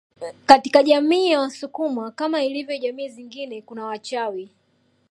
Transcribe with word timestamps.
Katika 0.45 0.83
jamii 0.83 1.31
ya 1.31 1.39
wasukuma 1.39 2.11
kama 2.11 2.43
ilivyo 2.43 2.77
jamii 2.77 3.09
zingine 3.09 3.61
kuna 3.61 3.85
wachawi 3.85 4.49